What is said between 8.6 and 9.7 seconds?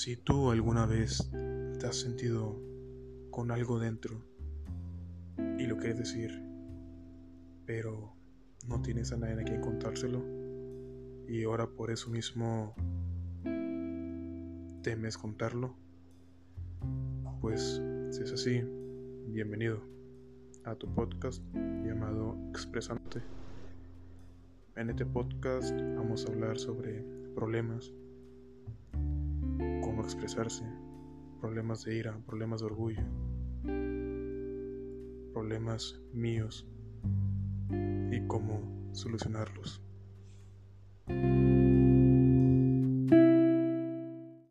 no tienes a nadie a quien